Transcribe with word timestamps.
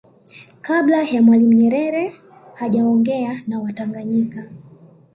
Kabla 0.61 1.03
ya 1.03 1.21
Mwalimu 1.21 1.53
Nyerere 1.53 2.13
hajaongea 2.55 3.41
na 3.47 3.59
watanganyika 3.59 4.43